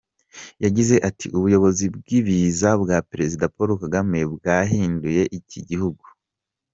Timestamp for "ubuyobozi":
1.37-1.85